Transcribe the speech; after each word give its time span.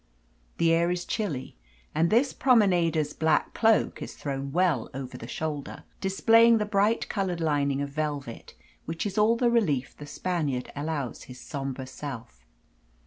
The 0.57 0.71
air 0.71 0.89
is 0.89 1.05
chilly, 1.05 1.57
and 1.93 2.09
this 2.09 2.33
promenader's 2.33 3.13
black 3.13 3.53
cloak 3.53 4.01
is 4.01 4.15
thrown 4.15 4.51
well 4.51 4.89
over 4.95 5.15
the 5.15 5.27
shoulder, 5.27 5.83
displaying 6.01 6.57
the 6.57 6.65
bright 6.65 7.07
coloured 7.07 7.39
lining 7.39 7.83
of 7.83 7.89
velvet, 7.91 8.55
which 8.85 9.05
is 9.05 9.19
all 9.19 9.35
the 9.35 9.51
relief 9.51 9.95
the 9.95 10.07
Spaniard 10.07 10.71
allows 10.75 11.25
his 11.25 11.39
sombre 11.39 11.85
self. 11.85 12.47